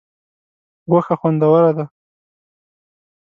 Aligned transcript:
غوښه 0.91 1.15
خوندوره 1.19 1.71
ده. 1.77 1.85